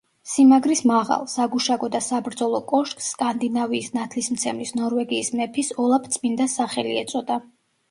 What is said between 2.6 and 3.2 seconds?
კოშკს